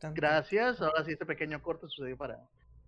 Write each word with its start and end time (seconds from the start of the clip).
Gracias. 0.00 0.80
Ahora 0.80 1.04
sí, 1.04 1.12
este 1.12 1.26
pequeño 1.26 1.62
corte 1.62 1.86
sucedió 1.88 2.16
para 2.16 2.38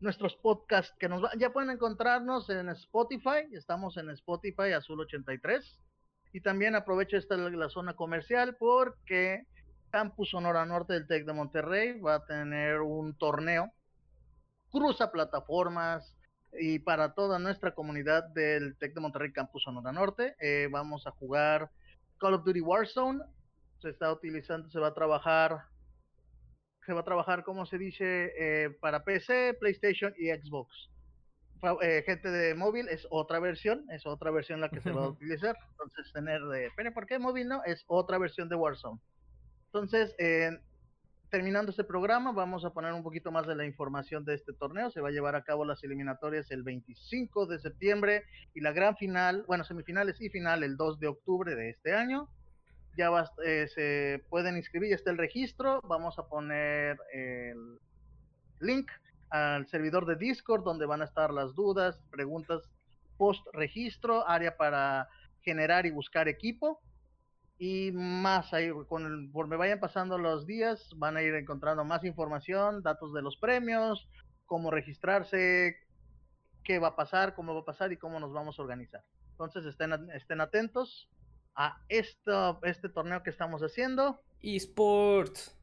nuestros 0.01 0.35
podcasts 0.37 0.95
que 0.99 1.09
nos 1.09 1.23
ya 1.39 1.53
pueden 1.53 1.71
encontrarnos 1.71 2.49
en 2.51 2.69
Spotify. 2.71 3.47
Estamos 3.53 3.97
en 3.97 4.11
Spotify 4.11 4.73
Azul 4.73 5.01
83. 5.01 5.79
Y 6.33 6.41
también 6.41 6.77
aprovecho 6.77 7.17
esta 7.17 7.37
la 7.37 7.69
zona 7.69 7.95
comercial 7.95 8.57
porque 8.57 9.47
Campus 9.91 10.31
Sonora 10.31 10.65
Norte 10.65 10.93
del 10.93 11.09
TEC 11.09 11.27
de 11.27 11.33
Monterrey 11.33 12.01
va 12.01 12.17
a 12.17 12.25
tener 12.25 12.81
un 12.81 13.15
torneo 13.19 13.73
cruza 14.71 15.11
plataformas 15.11 16.15
y 16.53 16.81
para 16.81 17.15
toda 17.15 17.39
nuestra 17.39 17.75
comunidad 17.75 18.25
del 18.29 18.77
TEC 18.77 18.95
de 18.95 19.01
Monterrey 19.01 19.33
Campus 19.33 19.65
Sonora 19.65 19.93
Norte. 19.93 20.35
Eh, 20.41 20.69
vamos 20.71 21.07
a 21.07 21.13
jugar 21.13 21.71
Call 22.19 22.35
of 22.35 22.45
Duty 22.45 22.61
Warzone. 22.61 23.23
Se 23.81 23.91
está 23.91 24.13
utilizando, 24.13 24.69
se 24.71 24.79
va 24.79 24.89
a 24.89 24.95
trabajar 24.95 25.65
se 26.91 26.95
va 26.95 27.03
a 27.03 27.05
trabajar, 27.05 27.45
como 27.45 27.67
se 27.67 27.79
dice, 27.79 28.33
eh, 28.37 28.71
para 28.81 29.05
PC, 29.05 29.55
PlayStation 29.61 30.13
y 30.19 30.31
Xbox. 30.31 30.91
Eh, 31.83 32.03
gente 32.05 32.29
de 32.29 32.57
móvil 32.57 32.89
es 32.89 33.07
otra 33.11 33.39
versión, 33.39 33.87
es 33.93 34.05
otra 34.07 34.33
versión 34.33 34.61
la 34.61 34.71
que 34.71 34.81
se 34.81 34.91
va 34.91 35.05
a 35.05 35.09
utilizar. 35.11 35.57
Entonces, 35.71 36.13
tener 36.13 36.43
de, 36.47 36.73
pero 36.77 36.93
¿por 36.93 37.07
qué 37.07 37.21
móvil 37.21 37.47
no? 37.47 37.63
Es 37.65 37.85
otra 37.87 38.19
versión 38.19 38.49
de 38.49 38.57
Warzone. 38.57 38.99
Entonces, 39.67 40.17
terminando 41.31 41.71
este 41.71 41.85
programa, 41.85 42.33
vamos 42.33 42.65
a 42.65 42.73
poner 42.73 42.93
un 42.93 43.05
poquito 43.05 43.31
más 43.31 43.47
de 43.47 43.55
la 43.55 43.65
información 43.65 44.25
de 44.25 44.35
este 44.35 44.53
torneo. 44.53 44.91
Se 44.91 45.01
va 45.01 45.11
a 45.11 45.13
llevar 45.13 45.37
a 45.37 45.45
cabo 45.45 45.65
las 45.65 45.85
eliminatorias 45.85 46.51
el 46.51 46.65
25 46.65 47.47
de 47.47 47.61
septiembre 47.61 48.25
y 48.53 48.63
la 48.63 48.73
gran 48.73 48.97
final, 48.97 49.45
bueno, 49.47 49.63
semifinales 49.63 50.21
y 50.21 50.29
final 50.29 50.65
el 50.65 50.77
2 50.77 50.99
de 50.99 51.07
octubre 51.07 51.55
de 51.55 51.71
este 51.71 51.95
año 51.95 52.29
ya 52.97 53.11
eh, 53.45 53.67
se 53.69 54.25
pueden 54.29 54.57
inscribir, 54.57 54.91
ya 54.91 54.97
está 54.97 55.11
el 55.11 55.19
registro, 55.19 55.81
vamos 55.83 56.19
a 56.19 56.29
poner 56.29 56.99
el 57.13 57.79
link 58.61 58.91
al 59.31 59.67
servidor 59.69 60.07
de 60.07 60.17
Discord 60.17 60.65
donde 60.65 60.87
van 60.87 61.03
a 61.03 61.05
estar 61.05 61.33
las 61.33 61.55
dudas, 61.55 62.01
preguntas 62.11 62.63
post 63.17 63.47
registro, 63.53 64.27
área 64.29 64.57
para 64.57 65.09
generar 65.43 65.87
y 65.87 65.91
buscar 65.91 66.29
equipo 66.29 66.81
y 67.59 67.93
más 67.93 68.55
ahí 68.55 68.71
con 68.89 69.31
me 69.31 69.57
vayan 69.57 69.81
pasando 69.81 70.17
los 70.17 70.47
días 70.47 70.89
van 70.97 71.19
a 71.19 71.23
ir 71.23 71.35
encontrando 71.35 71.85
más 71.85 72.05
información, 72.05 72.83
datos 72.83 73.13
de 73.13 73.21
los 73.21 73.37
premios, 73.37 74.09
cómo 74.47 74.71
registrarse, 74.71 75.77
qué 76.65 76.79
va 76.79 76.89
a 76.89 76.97
pasar, 76.97 77.35
cómo 77.35 77.53
va 77.55 77.61
a 77.61 77.65
pasar 77.67 77.93
y 77.93 77.99
cómo 77.99 78.19
nos 78.19 78.33
vamos 78.33 78.59
a 78.59 78.63
organizar. 78.63 79.05
Entonces 79.33 79.67
estén, 79.67 79.93
estén 80.15 80.41
atentos 80.41 81.11
a 81.55 81.83
esto, 81.89 82.61
este 82.63 82.89
torneo 82.89 83.23
que 83.23 83.31
estamos 83.31 83.63
haciendo. 83.63 84.21
eSports. 84.43 85.57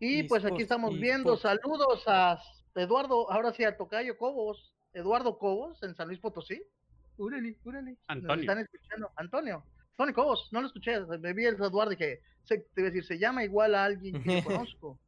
Y 0.00 0.24
pues 0.24 0.44
aquí 0.44 0.62
estamos 0.62 0.98
viendo 0.98 1.36
saludos 1.36 2.02
a 2.06 2.40
Eduardo, 2.74 3.30
ahora 3.30 3.52
sí 3.52 3.64
a 3.64 3.76
Tocayo 3.76 4.16
Cobos, 4.16 4.72
Eduardo 4.92 5.38
Cobos 5.38 5.82
en 5.82 5.94
San 5.94 6.08
Luis 6.08 6.20
Potosí. 6.20 6.62
Úrale, 7.18 7.56
úrale. 7.64 7.96
Antonio. 8.08 8.40
están 8.42 8.58
escuchando. 8.58 9.10
Antonio. 9.16 9.64
Tony 9.96 10.12
Cobos, 10.12 10.48
no 10.52 10.60
lo 10.60 10.66
escuché, 10.66 11.00
me 11.18 11.32
vi 11.34 11.44
el 11.44 11.54
Eduardo 11.54 11.92
y 11.92 11.96
dije, 11.96 12.20
se, 12.44 12.58
te 12.58 12.80
iba 12.80 12.88
a 12.88 12.90
decir, 12.90 13.04
se 13.04 13.18
llama 13.18 13.44
igual 13.44 13.74
a 13.74 13.84
alguien 13.84 14.22
que 14.22 14.42
conozco. 14.44 14.98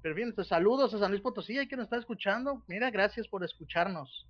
Pero 0.00 0.14
bien, 0.14 0.32
pues, 0.34 0.48
saludos 0.48 0.94
a 0.94 0.98
San 0.98 1.10
Luis 1.10 1.22
Potosí, 1.22 1.58
hay 1.58 1.66
que 1.66 1.76
nos 1.76 1.84
está 1.84 1.96
escuchando. 1.96 2.62
Mira, 2.66 2.90
gracias 2.90 3.26
por 3.26 3.42
escucharnos. 3.44 4.26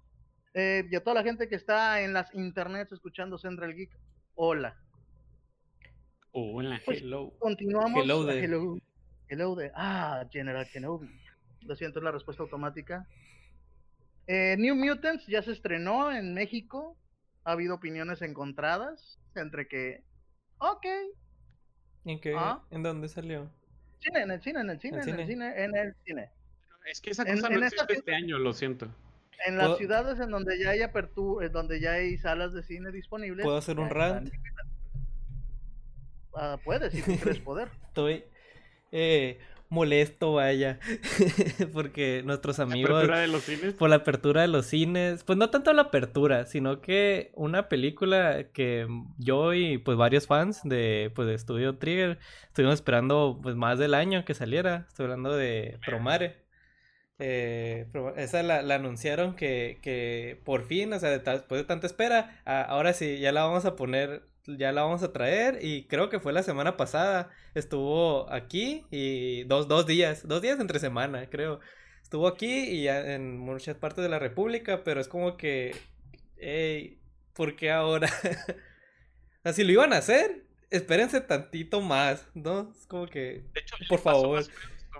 Eh, 0.55 0.87
y 0.89 0.95
a 0.95 1.03
toda 1.03 1.15
la 1.15 1.25
gente 1.25 1.49
que 1.49 1.57
está 1.57 2.01
en 2.01 2.13
las 2.13 2.33
internets 2.33 2.93
escuchando 2.93 3.39
Central 3.39 3.75
Geek, 3.75 3.91
hola. 4.37 4.77
Hola, 6.31 6.81
pues, 6.85 7.01
hello. 7.01 7.33
Continuamos. 7.41 8.03
Hello 8.03 8.25
de... 8.25 8.45
Hello, 8.45 8.79
hello 9.29 9.55
de... 9.57 9.73
Ah, 9.75 10.25
General 10.31 10.67
Kenobi. 10.73 11.11
Lo 11.63 11.75
siento, 11.75 11.99
es 11.99 12.05
la 12.05 12.13
respuesta 12.13 12.45
automática. 12.45 13.09
Eh, 14.27 14.57
New 14.59 14.77
Mutants 14.77 15.27
ya 15.27 15.43
se 15.43 15.53
estrenó 15.53 16.13
en 16.13 16.35
México. 16.35 16.97
Ha 17.45 17.53
habido 17.53 17.75
opiniones 17.75 18.23
encontradas 18.23 19.19
entre 19.35 19.67
que, 19.67 20.05
ok. 20.59 20.87
¿En 22.05 22.21
qué? 22.21 22.35
¿Ah? 22.37 22.63
¿En 22.71 22.83
dónde 22.83 23.09
salió? 23.09 23.51
Cine, 23.99 24.23
en 24.23 24.31
el 24.31 24.41
cine, 24.41 24.61
en 24.61 24.71
el 24.71 24.81
cine, 24.81 25.03
en 25.03 25.09
el 25.21 25.27
cine, 25.27 25.65
en 25.65 25.77
el 25.77 25.95
cine. 26.05 26.31
Es 26.87 27.01
que 27.01 27.11
esa 27.11 27.25
cosa 27.25 27.49
no 27.49 27.65
existe 27.65 27.95
este 27.95 28.15
año, 28.15 28.39
lo 28.39 28.53
siento. 28.53 28.89
En 29.47 29.59
las 29.59 29.77
ciudades 29.79 30.21
en 30.21 30.31
donde 30.31 30.59
ya 30.59 30.71
hay 30.71 30.83
apertura, 30.83 31.49
donde 31.49 31.81
ya 31.81 31.93
hay 31.93 32.17
salas 32.19 32.53
de 32.53 32.63
cine 32.63 32.91
disponibles. 32.91 33.45
¿Puedo 33.45 33.59
hacer 33.59 33.79
un 33.79 33.91
rant? 33.91 34.31
Ah, 36.35 36.59
puedes, 36.65 36.93
si 36.93 37.03
tú 37.03 37.17
quieres 37.17 37.39
poder. 37.45 37.69
Estoy 37.87 38.25
eh, 38.91 39.39
molesto, 39.69 40.35
vaya, 40.35 40.79
porque 41.73 42.23
nuestros 42.25 42.61
amigos... 42.61 42.91
¿La 42.91 42.99
apertura 42.99 43.21
de 43.21 43.29
los 43.29 43.43
cines? 43.43 43.75
Por 43.75 43.91
la 43.91 43.97
apertura 43.97 44.43
de 44.43 44.49
los 44.49 44.67
cines, 44.67 45.25
pues 45.25 45.39
no 45.39 45.51
tanto 45.51 45.73
la 45.73 45.83
apertura, 45.83 46.47
sino 46.47 46.81
que 46.81 47.33
una 47.35 47.69
película 47.69 48.51
que 48.53 48.87
yo 49.19 49.53
y 49.53 49.79
pues 49.79 49.97
varios 49.97 50.27
fans 50.27 50.61
de, 50.65 51.11
pues, 51.15 51.27
de 51.29 51.39
Studio 51.39 51.77
Trigger 51.77 52.19
estuvimos 52.47 52.75
esperando 52.75 53.41
pues 53.43 53.57
más 53.57 53.79
del 53.79 53.95
año 53.95 54.25
que 54.25 54.35
saliera, 54.35 54.87
estoy 54.89 55.05
hablando 55.05 55.37
de 55.37 55.79
Promare. 55.85 56.44
Eh, 57.19 57.87
esa 58.17 58.43
la, 58.43 58.75
anunciaron 58.75 59.37
que, 59.37 59.79
que, 59.83 60.41
por 60.45 60.67
fin, 60.67 60.93
o 60.93 60.99
sea, 60.99 61.11
después 61.11 61.61
de 61.61 61.65
tanta 61.65 61.87
espera, 61.87 62.43
ahora 62.45 62.93
sí, 62.93 63.19
ya 63.19 63.31
la 63.33 63.45
vamos 63.45 63.65
a 63.65 63.77
poner, 63.77 64.25
ya 64.47 64.73
la 64.73 64.83
vamos 64.83 65.03
a 65.03 65.13
traer 65.13 65.59
y 65.63 65.87
creo 65.87 66.09
que 66.11 66.19
fue 66.19 66.33
la 66.33 66.43
semana 66.43 66.77
pasada, 66.77 67.31
estuvo 67.55 68.31
aquí 68.33 68.85
y 68.91 69.45
dos, 69.45 69.69
dos 69.69 69.87
días, 69.87 70.27
dos 70.27 70.43
días 70.43 70.59
entre 70.61 70.79
semana, 70.81 71.29
creo. 71.31 71.61
Estuvo 72.03 72.29
aquí 72.29 72.65
y 72.65 72.89
en 72.89 73.39
muchas 73.39 73.77
partes 73.77 74.03
de 74.03 74.11
la 74.11 74.19
República, 74.19 74.85
pero 74.85 75.01
es 75.01 75.09
como 75.09 75.37
que, 75.37 75.75
hey, 76.37 77.01
¿por 77.33 77.57
qué 77.57 77.71
ahora? 77.71 78.09
si 79.53 79.65
lo 79.65 79.73
iban 79.73 79.93
a 79.93 79.99
hacer, 79.99 80.45
espérense 80.71 81.21
tantito 81.21 81.81
más, 81.81 82.27
¿no? 82.35 82.73
Es 82.79 82.87
como 82.87 83.07
que, 83.07 83.45
por 83.89 84.01
favor 84.01 84.45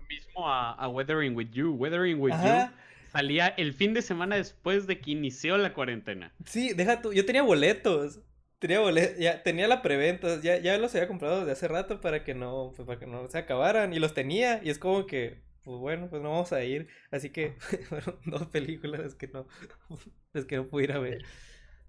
mismo 0.09 0.49
a, 0.49 0.89
Weathering 0.89 1.37
with 1.37 1.51
You. 1.51 1.73
Weathering 1.73 2.21
with 2.21 2.33
You 2.33 2.71
salía 3.15 3.55
el 3.57 3.73
fin 3.75 3.95
de 3.95 4.03
semana 4.03 4.35
después 4.35 4.89
de 4.89 5.01
que 5.01 5.13
inició 5.13 5.57
la 5.57 5.73
cuarentena. 5.73 6.35
Sí, 6.45 6.75
deja 6.75 7.01
tú, 7.01 7.13
yo 7.13 7.25
tenía 7.25 7.43
boletos. 7.43 8.21
Tenía 8.59 8.81
boletos, 8.81 9.19
ya 9.19 9.43
tenía 9.43 9.69
la 9.69 9.83
preventa, 9.83 10.41
ya, 10.41 10.59
ya 10.59 10.79
los 10.79 10.95
había 10.95 11.07
comprado 11.07 11.41
desde 11.41 11.53
hace 11.53 11.69
rato 11.69 12.01
para 12.01 12.25
que 12.25 12.35
no, 12.35 12.73
pues, 12.75 12.87
para 12.87 12.99
que 12.99 13.07
no 13.07 13.29
se 13.29 13.39
acabaran. 13.39 13.93
Y 13.93 14.01
los 14.01 14.15
tenía, 14.15 14.61
y 14.65 14.71
es 14.71 14.79
como 14.79 15.07
que, 15.07 15.43
pues 15.63 15.79
bueno, 15.79 16.09
pues 16.09 16.23
no 16.23 16.31
vamos 16.31 16.53
a 16.53 16.65
ir. 16.65 16.89
Así 17.13 17.31
que 17.31 17.55
fueron 17.89 18.19
dos 18.25 18.49
películas 18.49 19.15
que 19.15 19.29
no, 19.29 19.47
es 20.35 20.45
que 20.45 20.57
no 20.57 20.67
pudiera 20.67 20.99
ver. 20.99 21.25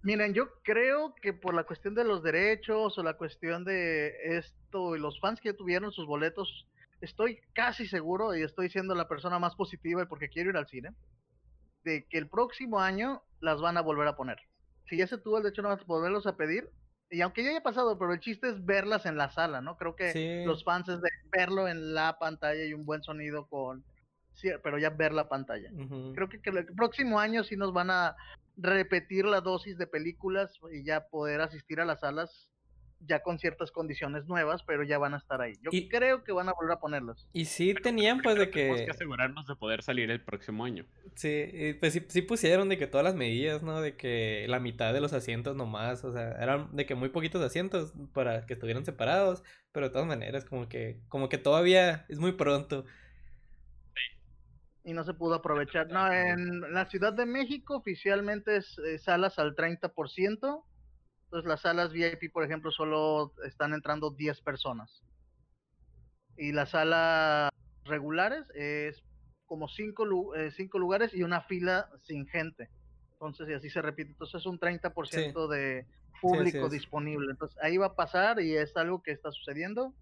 Miren, 0.03 0.35
yo 0.35 0.61
creo 0.61 1.15
que 1.15 1.33
por 1.33 1.55
la 1.55 1.63
cuestión 1.63 1.95
de 1.95 2.03
los 2.03 2.21
derechos 2.21 2.95
o 2.99 3.03
la 3.03 3.17
cuestión 3.17 3.63
de 3.63 4.37
esto 4.37 4.95
y 4.95 4.99
los 4.99 5.19
fans 5.19 5.41
que 5.41 5.53
tuvieron 5.53 5.91
sus 5.91 6.05
boletos 6.05 6.67
estoy 7.05 7.39
casi 7.53 7.87
seguro, 7.87 8.35
y 8.35 8.43
estoy 8.43 8.69
siendo 8.69 8.95
la 8.95 9.07
persona 9.07 9.39
más 9.39 9.55
positiva 9.55 10.03
y 10.03 10.05
porque 10.05 10.29
quiero 10.29 10.49
ir 10.49 10.57
al 10.57 10.67
cine, 10.67 10.89
de 11.83 12.05
que 12.09 12.17
el 12.17 12.27
próximo 12.27 12.79
año 12.79 13.23
las 13.39 13.61
van 13.61 13.77
a 13.77 13.81
volver 13.81 14.07
a 14.07 14.15
poner. 14.15 14.37
Si 14.89 14.97
ya 14.97 15.07
se 15.07 15.17
tuvo 15.17 15.37
el 15.37 15.43
derecho 15.43 15.61
no 15.61 15.75
volverlos 15.85 16.27
a 16.27 16.35
pedir, 16.35 16.69
y 17.09 17.21
aunque 17.21 17.43
ya 17.43 17.51
haya 17.51 17.63
pasado, 17.63 17.97
pero 17.97 18.13
el 18.13 18.19
chiste 18.19 18.49
es 18.49 18.65
verlas 18.65 19.05
en 19.05 19.17
la 19.17 19.29
sala, 19.29 19.61
¿no? 19.61 19.77
Creo 19.77 19.95
que 19.95 20.43
los 20.45 20.63
fans 20.63 20.89
es 20.89 21.01
de 21.01 21.09
verlo 21.31 21.67
en 21.67 21.93
la 21.93 22.17
pantalla 22.19 22.65
y 22.65 22.73
un 22.73 22.85
buen 22.85 23.03
sonido 23.03 23.47
con... 23.47 23.85
Sí, 24.33 24.49
pero 24.63 24.77
ya 24.77 24.89
ver 24.89 25.13
la 25.13 25.29
pantalla. 25.29 25.69
Creo 26.13 26.27
que, 26.27 26.41
que, 26.41 26.49
el 26.49 26.65
próximo 26.75 27.19
año 27.19 27.43
sí 27.43 27.55
nos 27.55 27.71
van 27.71 27.89
a 27.89 28.15
repetir 28.57 29.25
la 29.25 29.39
dosis 29.39 29.77
de 29.77 29.87
películas 29.87 30.59
y 30.73 30.83
ya 30.83 31.07
poder 31.07 31.41
asistir 31.41 31.79
a 31.79 31.85
las 31.85 32.01
salas 32.01 32.51
ya 32.99 33.21
con 33.21 33.39
ciertas 33.39 33.71
condiciones 33.71 34.25
nuevas, 34.25 34.63
pero 34.63 34.83
ya 34.83 34.97
van 34.97 35.13
a 35.13 35.17
estar 35.17 35.41
ahí. 35.41 35.53
Yo 35.61 35.71
creo 35.89 36.23
que 36.23 36.31
van 36.31 36.49
a 36.49 36.53
volver 36.53 36.73
a 36.73 36.79
ponerlos. 36.79 37.27
Y 37.33 37.45
sí 37.45 37.73
tenían 37.73 38.21
pues 38.21 38.37
de 38.37 38.49
que... 38.49 38.61
Tenemos 38.61 38.81
que 38.81 38.91
asegurarnos 38.91 39.47
de 39.47 39.55
poder 39.55 39.83
salir 39.83 40.09
el 40.11 40.21
próximo 40.21 40.65
año. 40.65 40.85
Sí, 41.15 41.75
pues 41.79 42.01
sí, 42.07 42.21
pusieron 42.21 42.69
de 42.69 42.77
que 42.77 42.87
todas 42.87 43.03
las 43.03 43.15
medidas, 43.15 43.63
¿no? 43.63 43.81
De 43.81 43.95
que 43.95 44.45
la 44.47 44.59
mitad 44.59 44.93
de 44.93 45.01
los 45.01 45.13
asientos 45.13 45.55
nomás, 45.55 46.03
o 46.03 46.11
sea, 46.11 46.31
eran 46.41 46.75
de 46.75 46.85
que 46.85 46.95
muy 46.95 47.09
poquitos 47.09 47.41
asientos 47.41 47.93
para 48.13 48.45
que 48.45 48.53
estuvieran 48.53 48.85
separados, 48.85 49.43
pero 49.71 49.87
de 49.87 49.93
todas 49.93 50.07
maneras 50.07 50.45
como 50.45 50.67
que, 50.67 51.01
como 51.09 51.29
que 51.29 51.37
todavía 51.37 52.05
es 52.09 52.19
muy 52.19 52.31
pronto. 52.33 52.85
Y 54.83 54.93
no 54.93 55.03
se 55.03 55.15
pudo 55.15 55.35
aprovechar. 55.35 55.89
No, 55.89 56.11
en 56.11 56.61
la 56.71 56.85
Ciudad 56.85 57.11
de 57.11 57.25
México 57.25 57.75
oficialmente 57.75 58.57
es 58.57 58.77
eh, 58.77 58.99
salas 58.99 59.39
al 59.39 59.55
30%. 59.55 60.63
Entonces 61.35 61.49
las 61.49 61.61
salas 61.63 61.91
VIP, 61.91 62.31
por 62.31 62.45
ejemplo, 62.45 62.71
solo 62.71 63.33
están 63.45 63.73
entrando 63.73 64.09
10 64.09 64.39
personas. 64.39 65.03
Y 66.37 66.53
las 66.53 66.69
salas 66.69 67.49
regulares 67.83 68.49
es 68.55 69.03
como 69.45 69.67
5 69.67 70.33
eh, 70.37 70.51
cinco 70.51 70.79
lugares 70.79 71.13
y 71.13 71.23
una 71.23 71.41
fila 71.41 71.89
sin 72.03 72.25
gente. 72.25 72.69
Entonces, 73.11 73.49
y 73.49 73.53
así 73.53 73.69
se 73.69 73.81
repite. 73.81 74.11
Entonces 74.11 74.39
es 74.39 74.45
un 74.45 74.57
30% 74.57 75.49
de 75.49 75.85
público 76.21 76.69
disponible. 76.69 77.31
Entonces 77.31 77.57
ahí 77.61 77.75
va 77.75 77.87
a 77.87 77.95
pasar 77.95 78.39
y 78.39 78.55
es 78.55 78.77
algo 78.77 79.03
que 79.03 79.11
está 79.11 79.29
sucediendo. 79.33 79.93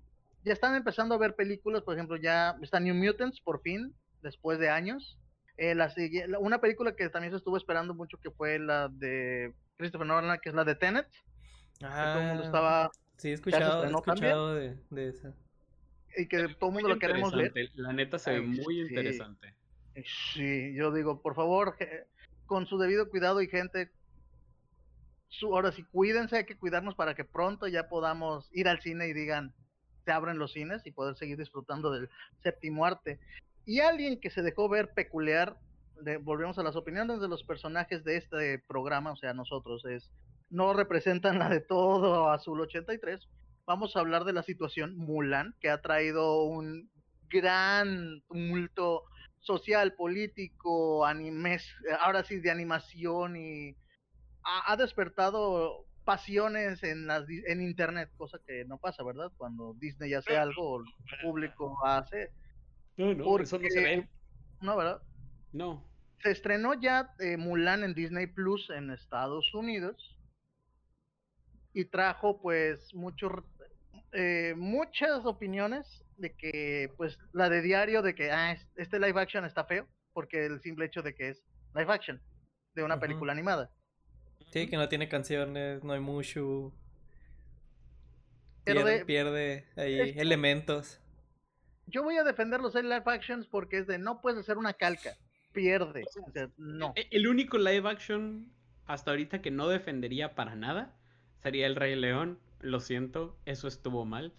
ya 0.43 0.53
están 0.53 0.75
empezando 0.75 1.15
a 1.15 1.17
ver 1.17 1.33
películas, 1.33 1.81
por 1.81 1.95
ejemplo, 1.95 2.15
ya 2.15 2.55
está 2.61 2.79
New 2.79 2.93
Mutants 2.93 3.41
por 3.41 3.59
fin, 3.63 3.91
después 4.21 4.59
de 4.59 4.69
años. 4.69 5.17
Eh, 5.57 5.73
la, 5.73 5.91
una 6.39 6.61
película 6.61 6.95
que 6.95 7.09
también 7.09 7.31
se 7.31 7.37
estuvo 7.37 7.57
esperando 7.57 7.95
mucho 7.95 8.19
que 8.19 8.29
fue 8.29 8.59
la 8.59 8.87
de 8.87 9.51
Christopher 9.77 10.07
Nolan, 10.07 10.39
que 10.41 10.49
es 10.49 10.55
la 10.55 10.63
de 10.63 10.75
Tenet. 10.75 11.07
todo 11.79 12.19
el 12.19 12.27
mundo 12.27 12.43
Ah, 12.43 12.45
estaba 12.45 12.91
sí, 13.17 13.29
he 13.29 13.33
escuchado, 13.33 13.83
he 13.83 13.87
escuchado 13.89 14.55
de, 14.55 14.77
de 14.89 15.09
esa. 15.09 15.33
y 16.17 16.27
que 16.27 16.47
todo 16.59 16.69
el 16.69 16.73
mundo 16.75 16.89
lo 16.89 16.99
queremos 16.99 17.35
ver. 17.35 17.53
La 17.75 17.93
neta 17.93 18.19
se 18.19 18.31
ve 18.31 18.41
muy 18.41 18.75
sí. 18.75 18.81
interesante. 18.81 19.55
Sí, 20.33 20.73
yo 20.75 20.91
digo, 20.91 21.21
por 21.21 21.35
favor, 21.35 21.75
con 22.45 22.65
su 22.65 22.77
debido 22.77 23.09
cuidado 23.09 23.41
y 23.41 23.47
gente, 23.47 23.91
su, 25.29 25.53
ahora 25.55 25.71
sí, 25.71 25.83
cuídense, 25.83 26.37
hay 26.37 26.45
que 26.45 26.57
cuidarnos 26.57 26.95
para 26.95 27.15
que 27.15 27.23
pronto 27.25 27.67
ya 27.67 27.87
podamos 27.89 28.49
ir 28.53 28.67
al 28.67 28.81
cine 28.81 29.07
y 29.07 29.13
digan, 29.13 29.53
se 30.05 30.11
abren 30.11 30.37
los 30.37 30.53
cines 30.53 30.85
y 30.85 30.91
poder 30.91 31.15
seguir 31.15 31.37
disfrutando 31.37 31.91
del 31.91 32.09
séptimo 32.41 32.85
arte. 32.85 33.19
Y 33.65 33.79
alguien 33.79 34.19
que 34.19 34.29
se 34.29 34.41
dejó 34.41 34.67
ver 34.67 34.93
peculiar, 34.93 35.57
de- 36.01 36.17
volvemos 36.17 36.57
a 36.57 36.63
las 36.63 36.75
opiniones 36.75 37.19
de 37.21 37.27
los 37.27 37.43
personajes 37.43 38.03
de 38.03 38.17
este 38.17 38.59
programa, 38.67 39.11
o 39.11 39.15
sea, 39.15 39.33
nosotros, 39.33 39.85
es 39.85 40.09
no 40.49 40.73
representan 40.73 41.39
la 41.39 41.49
de 41.49 41.61
todo 41.61 42.29
Azul 42.29 42.61
83. 42.61 43.27
Vamos 43.65 43.95
a 43.95 43.99
hablar 44.01 44.23
de 44.23 44.33
la 44.33 44.43
situación 44.43 44.95
Mulan, 44.97 45.55
que 45.59 45.69
ha 45.69 45.81
traído 45.81 46.43
un 46.43 46.89
gran 47.29 48.21
tumulto 48.27 49.03
social, 49.39 49.93
político, 49.95 51.05
animes, 51.05 51.73
ahora 51.99 52.23
sí 52.23 52.39
de 52.39 52.51
animación 52.51 53.35
y 53.35 53.75
ha, 54.43 54.71
ha 54.71 54.77
despertado 54.77 55.85
pasiones 56.05 56.83
en 56.83 57.07
las 57.07 57.25
en 57.29 57.61
internet, 57.61 58.09
cosa 58.17 58.37
que 58.45 58.65
no 58.65 58.77
pasa, 58.77 59.03
¿verdad? 59.03 59.31
Cuando 59.37 59.73
Disney 59.79 60.13
hace 60.13 60.37
algo, 60.37 60.79
el 60.81 60.85
público 61.23 61.77
hace, 61.85 62.29
No, 62.97 63.13
no, 63.15 63.39
eso 63.39 63.57
no 63.57 63.63
se 63.69 63.73
Porque- 63.73 63.95
ve. 63.97 64.09
no, 64.61 64.75
¿verdad? 64.77 65.01
No. 65.53 65.83
Se 66.21 66.31
estrenó 66.31 66.73
ya 66.73 67.13
eh, 67.19 67.37
Mulan 67.37 67.83
en 67.83 67.93
Disney 67.93 68.27
Plus 68.27 68.69
en 68.69 68.89
Estados 68.91 69.53
Unidos 69.53 69.95
y 71.73 71.85
trajo 71.85 72.41
pues 72.41 72.93
muchos 72.93 73.31
eh, 74.13 74.53
muchas 74.57 75.25
opiniones 75.25 76.03
de 76.17 76.33
que 76.35 76.91
pues 76.97 77.17
la 77.33 77.49
de 77.49 77.61
diario 77.61 78.01
de 78.01 78.13
que 78.15 78.31
ah, 78.31 78.51
es- 78.51 78.67
este 78.75 78.99
live 78.99 79.19
action 79.19 79.43
está 79.45 79.65
feo 79.65 79.87
porque 80.13 80.45
el 80.45 80.61
simple 80.61 80.85
hecho 80.85 81.01
de 81.01 81.15
que 81.15 81.29
es 81.29 81.43
live 81.75 81.91
action 81.91 82.21
de 82.75 82.83
una 82.83 82.99
película 82.99 83.31
animada. 83.33 83.71
Sí, 84.51 84.67
que 84.69 84.77
no 84.77 84.87
tiene 84.87 85.09
canciones, 85.09 85.83
no 85.83 85.93
hay 85.93 85.99
mucho. 85.99 86.71
Pero 88.63 88.81
Pierde, 88.83 88.99
de- 88.99 89.05
pierde 89.05 89.67
ahí 89.75 90.13
elementos. 90.17 90.99
Yo 91.87 92.03
voy 92.03 92.17
a 92.17 92.23
defender 92.23 92.61
los 92.61 92.75
live 92.75 93.03
actions 93.05 93.47
porque 93.47 93.79
es 93.79 93.87
de 93.87 93.97
no 93.97 94.21
puedes 94.21 94.39
hacer 94.39 94.57
una 94.57 94.73
calca, 94.73 95.15
pierde, 95.53 96.03
o 96.03 96.31
sea, 96.31 96.49
no. 96.57 96.93
E- 96.95 97.07
El 97.11 97.27
único 97.27 97.57
live 97.57 97.87
action 97.89 98.51
hasta 98.85 99.11
ahorita 99.11 99.41
que 99.41 99.51
no 99.51 99.67
defendería 99.69 100.35
para 100.35 100.55
nada 100.55 100.93
sería 101.41 101.67
El 101.67 101.75
Rey 101.75 101.95
León. 101.95 102.39
Lo 102.59 102.79
siento, 102.79 103.37
eso 103.45 103.67
estuvo 103.67 104.05
mal. 104.05 104.33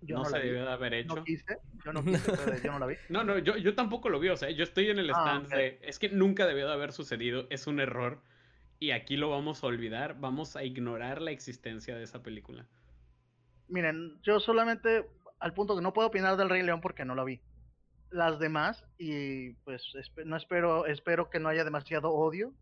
Yo 0.00 0.16
no, 0.16 0.22
no, 0.22 0.24
se 0.24 0.32
la 0.32 0.38
vi, 0.38 0.48
debió 0.48 0.64
de 0.64 0.72
haber 0.72 0.94
hecho. 0.94 1.14
no 1.16 1.24
quise, 1.24 1.58
yo 1.84 1.92
no 1.92 2.04
quise, 2.04 2.32
pero 2.32 2.56
yo 2.58 2.72
no 2.72 2.78
la 2.80 2.86
vi. 2.86 2.96
No, 3.08 3.24
no, 3.24 3.38
yo, 3.38 3.56
yo 3.56 3.74
tampoco 3.74 4.08
lo 4.08 4.18
vi, 4.20 4.28
o 4.28 4.36
sea, 4.36 4.50
yo 4.50 4.64
estoy 4.64 4.90
en 4.90 4.98
el 4.98 5.10
Ah, 5.10 5.42
stand 5.42 5.48
de, 5.48 5.78
es 5.82 5.98
que 5.98 6.08
nunca 6.08 6.46
debió 6.46 6.66
de 6.66 6.72
haber 6.72 6.92
sucedido, 6.92 7.46
es 7.50 7.66
un 7.66 7.80
error, 7.80 8.22
y 8.80 8.90
aquí 8.90 9.16
lo 9.16 9.30
vamos 9.30 9.62
a 9.62 9.66
olvidar, 9.68 10.18
vamos 10.20 10.56
a 10.56 10.64
ignorar 10.64 11.22
la 11.22 11.30
existencia 11.30 11.96
de 11.96 12.02
esa 12.04 12.22
película. 12.22 12.66
Miren, 13.68 14.20
yo 14.22 14.38
solamente 14.40 15.04
al 15.40 15.54
punto 15.54 15.74
que 15.74 15.82
no 15.82 15.92
puedo 15.92 16.08
opinar 16.08 16.36
del 16.36 16.48
Rey 16.48 16.62
León 16.62 16.80
porque 16.80 17.04
no 17.04 17.14
la 17.14 17.24
vi. 17.24 17.40
Las 18.12 18.38
demás, 18.38 18.84
y 18.98 19.54
pues 19.64 19.82
no 20.26 20.36
espero, 20.36 20.84
espero 20.86 21.30
que 21.30 21.40
no 21.40 21.48
haya 21.48 21.64
demasiado 21.64 22.10
odio. 22.12 22.52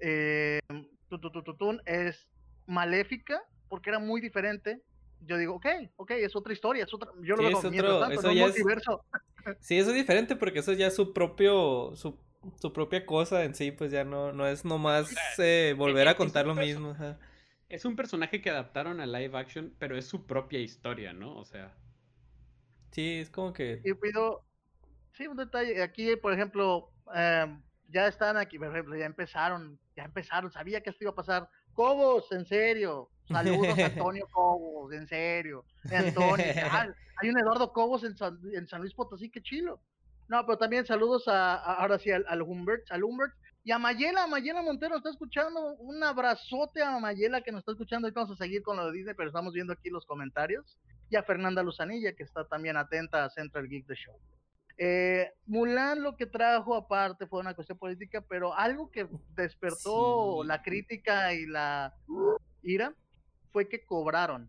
Eh, 0.00 0.60
tu, 1.08 1.18
tu, 1.20 1.30
tu, 1.30 1.42
tu, 1.42 1.56
tun, 1.56 1.82
es 1.84 2.26
maléfica 2.66 3.42
porque 3.68 3.90
era 3.90 3.98
muy 3.98 4.20
diferente. 4.20 4.82
Yo 5.20 5.36
digo, 5.36 5.56
ok, 5.56 5.66
ok, 5.96 6.12
es 6.12 6.34
otra 6.36 6.52
historia, 6.52 6.84
es 6.84 6.94
otra. 6.94 7.10
Yo 7.22 7.36
lo 7.36 7.42
Sí, 7.42 7.48
veo 7.48 7.58
es 7.58 7.64
otro- 7.64 7.98
tanto, 8.00 8.20
eso 8.20 8.32
ya 8.32 8.44
es- 8.44 8.50
multiverso. 8.50 9.04
Sí, 9.60 9.78
eso 9.78 9.90
es 9.90 9.96
diferente 9.96 10.36
porque 10.36 10.58
eso 10.60 10.72
ya 10.72 10.86
es 10.88 10.94
su 10.96 11.12
propio, 11.12 11.94
su, 11.96 12.18
su 12.60 12.72
propia 12.72 13.04
cosa 13.06 13.44
en 13.44 13.54
sí, 13.54 13.72
pues 13.72 13.90
ya 13.90 14.04
no, 14.04 14.32
no 14.32 14.46
es 14.46 14.64
nomás 14.64 15.10
eh, 15.38 15.74
volver 15.76 16.06
es 16.06 16.08
a 16.08 16.12
un 16.12 16.16
contar 16.18 16.46
lo 16.46 16.54
mismo. 16.54 16.90
ajá. 16.90 17.18
Es 17.68 17.84
un 17.84 17.96
personaje 17.96 18.40
que 18.40 18.50
adaptaron 18.50 19.00
a 19.00 19.06
live 19.06 19.36
action, 19.38 19.74
pero 19.78 19.96
es 19.96 20.06
su 20.06 20.26
propia 20.26 20.60
historia, 20.60 21.12
¿no? 21.12 21.36
O 21.36 21.44
sea, 21.44 21.74
Sí, 22.90 23.18
es 23.20 23.30
como 23.30 23.52
que... 23.52 23.80
Y 23.84 23.94
pido, 23.94 24.44
sí, 25.12 25.26
un 25.26 25.36
detalle. 25.36 25.82
Aquí, 25.82 26.16
por 26.16 26.32
ejemplo, 26.32 26.90
em, 27.14 27.62
ya 27.88 28.06
están 28.08 28.36
aquí, 28.36 28.58
por 28.58 28.68
ejemplo, 28.68 28.96
ya 28.96 29.06
empezaron, 29.06 29.78
ya 29.96 30.04
empezaron, 30.04 30.50
sabía 30.50 30.80
que 30.80 30.90
esto 30.90 31.04
iba 31.04 31.12
a 31.12 31.16
pasar. 31.16 31.48
Cobos, 31.74 32.30
en 32.32 32.44
serio. 32.46 33.10
Saludos 33.28 33.78
a 33.78 33.86
Antonio 33.86 34.26
Cobos, 34.32 34.92
en 34.92 35.06
serio. 35.06 35.64
Antonio, 35.90 36.46
ah, 36.64 36.86
hay 37.22 37.28
un 37.28 37.38
Eduardo 37.38 37.72
Cobos 37.72 38.04
en 38.04 38.16
San, 38.16 38.38
en 38.52 38.66
San 38.66 38.80
Luis 38.80 38.94
Potosí, 38.94 39.30
qué 39.30 39.42
chilo. 39.42 39.80
No, 40.28 40.44
pero 40.44 40.58
también 40.58 40.84
saludos 40.86 41.26
a, 41.28 41.54
a- 41.54 41.74
ahora 41.74 41.98
sí 41.98 42.10
al, 42.10 42.24
al 42.28 42.42
Humbert, 42.42 42.90
al 42.90 43.04
Humbert 43.04 43.32
y 43.64 43.70
a 43.72 43.78
Mayela, 43.78 44.26
Mayela 44.26 44.62
Montero 44.62 44.96
está 44.96 45.10
escuchando, 45.10 45.74
un 45.76 46.02
abrazote 46.04 46.82
a 46.82 46.98
Mayela 46.98 47.40
que 47.42 47.50
nos 47.52 47.60
está 47.60 47.72
escuchando, 47.72 48.06
ahorita 48.06 48.20
vamos 48.22 48.40
a 48.40 48.44
seguir 48.44 48.62
con 48.62 48.76
lo 48.76 48.86
de 48.86 48.92
Disney, 48.92 49.14
pero 49.14 49.28
estamos 49.28 49.52
viendo 49.52 49.72
aquí 49.72 49.88
los 49.90 50.04
comentarios, 50.06 50.78
y 51.10 51.16
a 51.16 51.22
Fernanda 51.22 51.62
Luzanilla 51.62 52.12
que 52.14 52.22
está 52.22 52.44
también 52.46 52.76
atenta 52.76 53.24
a 53.24 53.30
Central 53.30 53.68
Geek 53.68 53.86
The 53.86 53.94
Show. 53.94 54.14
Eh, 54.80 55.32
Mulan 55.46 56.02
lo 56.02 56.16
que 56.16 56.26
trajo 56.26 56.74
aparte 56.76 57.26
fue 57.26 57.40
una 57.40 57.54
cuestión 57.54 57.78
política, 57.78 58.20
pero 58.28 58.54
algo 58.56 58.90
que 58.90 59.08
despertó 59.34 60.42
Sí. 60.42 60.48
la 60.48 60.62
crítica 60.62 61.34
y 61.34 61.46
la 61.46 61.94
ira 62.62 62.94
fue 63.52 63.68
que 63.68 63.84
cobraron. 63.84 64.48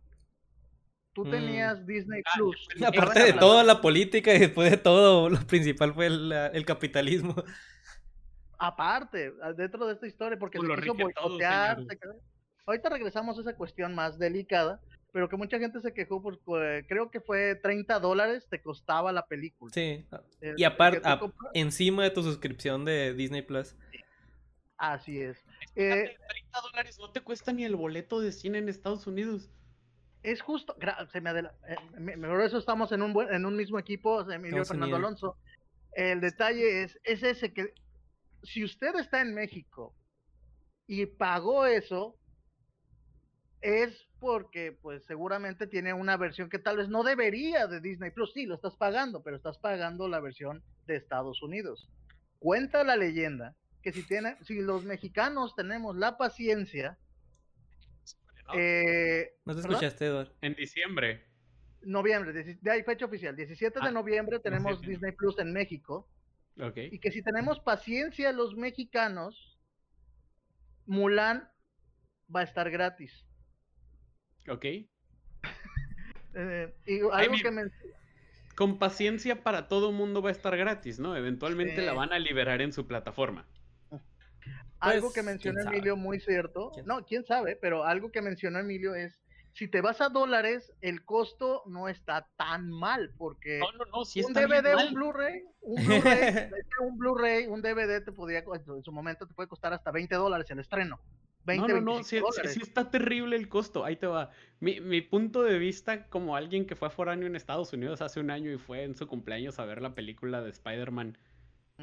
Tú 1.14 1.26
Mm. 1.26 1.32
tenías 1.32 1.86
Disney 1.88 2.22
Ah, 2.26 2.32
Plus. 2.36 2.68
Sí, 2.78 2.84
Aparte 2.86 3.24
de 3.24 3.34
toda 3.34 3.64
la 3.64 3.82
política 3.82 4.34
y 4.34 4.40
después 4.40 4.70
de 4.70 4.78
todo, 4.78 5.30
lo 5.30 5.40
principal 5.48 5.94
fue 5.96 6.06
el, 6.06 6.32
el 6.32 6.66
capitalismo. 6.66 7.34
aparte, 8.58 9.32
dentro 9.56 9.88
de 9.88 9.94
esta 9.94 10.06
historia, 10.08 10.38
porque 10.38 10.58
Pues 10.60 10.70
se 10.70 10.76
lo 10.76 10.82
quiso 10.82 10.94
boicotear. 10.94 11.78
Ahorita 12.66 12.90
regresamos 12.90 13.38
a 13.38 13.42
esa 13.42 13.56
cuestión 13.56 13.96
más 13.96 14.20
delicada, 14.20 14.80
pero 15.12 15.28
que 15.30 15.38
mucha 15.38 15.60
gente 15.60 15.80
se 15.82 15.94
quejó 15.94 16.22
porque 16.22 16.86
creo 16.88 17.10
que 17.12 17.20
fue 17.22 17.56
30 17.56 18.00
dólares 18.00 18.48
te 18.50 18.62
costaba 18.62 19.12
la 19.12 19.26
película. 19.26 19.72
Sí. 19.74 20.06
El- 20.42 20.60
Y 20.60 20.64
aparte, 20.64 21.02
encima 21.54 22.04
de 22.04 22.12
tu 22.12 22.24
suscripción 22.24 22.86
de 22.86 23.14
Disney 23.14 23.42
Plus. 23.42 23.76
Así 24.78 25.20
es. 25.20 25.38
Eh, 25.76 26.16
30 26.30 26.62
dólares 26.62 26.98
no 27.00 27.12
te 27.12 27.22
cuesta 27.22 27.52
ni 27.52 27.66
el 27.66 27.76
boleto 27.76 28.22
de 28.22 28.32
cine 28.32 28.60
en 28.60 28.70
Estados 28.70 29.08
Unidos. 29.08 29.50
es 30.22 30.42
justo, 30.42 30.76
se 31.14 31.22
me 31.22 31.30
adela- 31.30 31.56
eh, 31.70 31.76
me- 31.98 32.18
me- 32.18 32.28
por 32.28 32.42
eso 32.42 32.58
estamos 32.58 32.92
en 32.92 33.02
un 33.02 33.14
buen, 33.14 33.34
en 33.34 33.46
un 33.46 33.56
mismo 33.56 33.80
equipo, 33.80 34.30
Emilio 34.30 34.66
Fernando. 34.66 34.98
Alonso. 34.98 35.38
El 35.94 36.20
detalle 36.20 36.84
es, 36.84 37.00
es 37.06 37.24
ese 37.24 37.54
que 37.54 37.74
si 38.44 38.66
usted 38.66 38.94
está 38.96 39.22
en 39.22 39.34
México 39.34 39.96
y 40.88 41.06
pagó 41.06 41.66
eso, 41.66 42.18
es 43.62 44.08
porque 44.20 44.72
pues 44.82 45.04
seguramente 45.06 45.68
tiene 45.68 45.94
una 45.94 46.18
versión 46.18 46.50
que 46.50 46.60
tal 46.60 46.78
vez 46.78 46.90
no 46.90 47.04
debería 47.04 47.68
de 47.68 47.80
Disney 47.82 48.12
Plus. 48.12 48.34
Sí, 48.34 48.46
lo 48.46 48.56
estás 48.56 48.76
pagando, 48.76 49.22
pero 49.24 49.36
estás 49.38 49.58
pagando 49.58 50.08
la 50.08 50.20
versión 50.20 50.64
de 50.88 50.96
Estados 50.98 51.42
Unidos. 51.42 51.90
Cuenta 52.40 52.84
la 52.84 52.96
leyenda 52.96 53.56
que 53.82 53.92
si 53.92 54.04
tiene, 54.04 54.38
si 54.44 54.62
los 54.62 54.84
mexicanos 54.86 55.56
tenemos 55.56 55.96
la 55.96 56.18
paciencia, 56.18 56.98
¿no? 58.48 58.54
eh, 58.56 59.34
¿No 59.46 59.54
te 59.56 59.62
escuchaste, 59.62 60.06
Eduardo? 60.08 60.34
En 60.42 60.54
diciembre. 60.56 61.26
noviembre, 61.82 62.34
de 62.34 62.72
ahí 62.72 62.84
fecha 62.84 63.06
oficial, 63.06 63.36
17 63.36 63.80
de 63.80 63.88
Ah, 63.88 63.92
noviembre 63.92 64.40
tenemos 64.40 64.82
17. 64.82 64.92
Disney 64.92 65.12
Plus 65.14 65.40
en 65.40 65.54
México 65.54 66.10
y 66.92 67.00
que 67.00 67.12
si 67.12 67.22
tenemos 67.24 67.62
paciencia 67.62 68.34
los 68.34 68.56
mexicanos, 68.58 69.58
Mulan 70.86 71.50
va 72.36 72.42
a 72.42 72.44
estar 72.44 72.70
gratis. 72.70 73.26
Ok. 74.48 74.66
Eh, 76.36 76.74
y 76.86 77.00
algo 77.12 77.36
que 77.42 77.52
me, 77.52 77.64
Con 78.56 78.78
paciencia 78.78 79.44
para 79.44 79.68
todo 79.68 79.92
mundo 79.92 80.22
va 80.22 80.30
a 80.30 80.32
estar 80.32 80.56
gratis, 80.56 81.00
¿no? 81.00 81.16
Eventualmente 81.16 81.82
la 81.82 81.94
van 81.94 82.14
a 82.14 82.20
liberar 82.20 82.62
en 82.62 82.72
su 82.72 82.88
plataforma. 82.88 83.48
algo 84.80 85.08
Pues, 85.08 85.14
que 85.16 85.24
mencionó. 85.24 85.62
Emilio 85.62 85.98
muy 85.98 86.20
cierto, 86.20 86.72
¿Quién 86.74 86.86
no, 86.86 87.06
quién 87.06 87.26
sabe, 87.26 87.56
pero 87.56 87.84
algo 87.84 88.12
que 88.12 88.22
mencionó 88.22 88.60
Emilio 88.60 88.96
es 88.96 89.20
si 89.54 89.68
te 89.68 89.82
vas 89.82 90.00
a 90.00 90.10
dólares, 90.10 90.72
el 90.82 91.04
costo 91.04 91.64
no 91.66 91.90
está 91.90 92.28
tan 92.38 92.70
mal 92.70 93.12
porque 93.18 93.60
No, 93.60 93.72
no, 93.74 93.86
no, 93.92 94.06
sí 94.06 94.24
un 94.24 94.34
DVD, 94.34 94.76
un 94.88 94.94
Blu-ray, 94.94 95.44
un 95.62 95.86
Blu-ray, 95.86 96.50
un 96.80 96.98
Blu-ray, 96.98 97.48
un 97.48 97.62
DVD 97.62 98.04
te 98.04 98.12
podría, 98.12 98.40
en 98.40 98.84
su 98.84 98.92
momento 98.92 99.28
te 99.28 99.34
puede 99.34 99.50
costar 99.50 99.74
hasta 99.74 99.92
20 99.92 100.16
dólares 100.16 100.50
el 100.52 100.60
estreno. 100.60 101.00
20, 101.50 101.68
no, 101.68 101.74
no, 101.76 101.82
no, 101.82 101.94
25 101.94 102.32
sí, 102.32 102.42
sí 102.48 102.60
está 102.62 102.90
terrible 102.90 103.36
el 103.36 103.50
costo. 103.50 103.84
Ahí 103.84 103.96
te 103.96 104.08
va. 104.08 104.32
Mi, 104.60 104.80
mi 104.80 105.02
punto 105.02 105.44
de 105.44 105.58
vista 105.58 106.08
como 106.08 106.36
alguien 106.36 106.66
que 106.66 106.76
fue 106.76 106.90
foráneo 106.90 107.28
en 107.28 107.36
Estados 107.36 107.74
Unidos 107.74 108.02
hace 108.02 108.20
un 108.20 108.32
año 108.32 108.52
y 108.52 108.58
fue 108.58 108.84
en 108.84 108.96
su 108.96 109.08
cumpleaños 109.08 109.60
a 109.60 109.66
ver 109.66 109.82
la 109.82 109.96
película 109.96 110.42
de 110.42 110.50
Spider-Man 110.50 111.18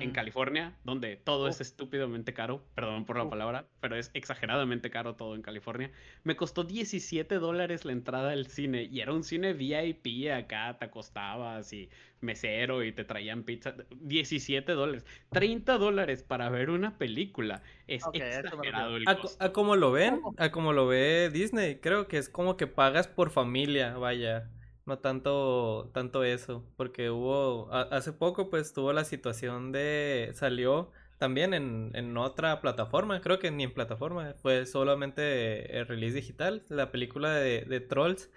en. 0.03 0.13
California, 0.13 0.77
donde 0.85 1.17
todo 1.17 1.49
es 1.49 1.57
Uf. 1.57 1.61
estúpidamente 1.63 2.35
caro, 2.35 2.65
perdón 2.75 3.05
por 3.05 3.17
la 3.17 3.25
Uf. 3.25 3.31
palabra, 3.31 3.67
pero 3.81 3.97
es 3.97 4.11
exageradamente 4.15 4.91
caro 4.91 5.15
todo 5.17 5.35
en 5.35 5.43
California. 5.43 5.91
Me 6.25 6.37
costó 6.37 6.65
17 6.65 7.37
dólares 7.37 7.85
la 7.85 7.93
entrada 7.93 8.33
al 8.33 8.47
cine 8.47 8.85
y 8.85 9.01
era 9.01 9.13
un 9.13 9.25
cine 9.25 9.53
VIP 9.55 10.31
acá, 10.33 10.77
te 10.79 10.85
acostabas 10.87 11.73
y 11.73 11.89
mesero 12.21 12.83
y 12.85 12.93
te 12.93 13.05
traían 13.05 13.45
pizza. 13.45 13.75
17 14.01 14.73
dólares. 14.73 15.05
30 15.33 15.79
dólares 15.79 16.23
para 16.23 16.49
ver 16.51 16.71
una 16.71 16.99
película. 16.99 17.63
Es 17.87 18.05
a 18.07 18.11
exagerado 18.13 18.97
el 18.97 19.05
A, 19.07 19.17
co- 19.17 19.23
costo. 19.23 19.45
a 19.45 19.53
como 19.53 19.77
lo 19.77 19.93
ven, 19.93 20.21
a 20.39 20.51
como 20.51 20.73
lo 20.73 20.87
ve 20.87 21.31
Disney, 21.33 21.77
creo 21.81 22.09
que 22.09 22.19
es 22.19 22.29
como 22.29 22.57
que 22.57 22.67
pagas 22.67 23.09
por 23.09 23.31
familia, 23.31 23.97
vaya, 23.99 24.51
no 24.87 24.99
tanto, 25.01 25.91
tanto 25.95 26.25
eso, 26.25 26.65
porque 26.77 27.11
hubo, 27.11 27.73
a- 27.73 27.83
hace 27.83 28.13
poco 28.13 28.51
pues 28.51 28.73
tuvo 28.73 28.93
la 28.93 29.05
situación 29.05 29.73
de, 29.73 30.33
salió 30.35 30.93
también 31.19 31.55
en, 31.55 31.91
en 31.95 32.17
otra 32.17 32.61
plataforma, 32.61 33.21
creo 33.21 33.39
que 33.39 33.51
ni 33.51 33.65
en 33.65 33.75
plataforma, 33.75 34.35
fue 34.43 34.67
solamente 34.67 35.79
el 35.79 35.87
release 35.87 36.15
digital, 36.17 36.65
la 36.69 36.93
película 36.93 37.33
de, 37.35 37.63
de 37.63 37.81
Trolls, 37.81 38.31